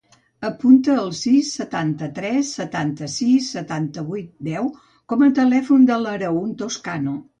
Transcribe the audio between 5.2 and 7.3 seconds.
a telèfon de l'Haroun Toscano.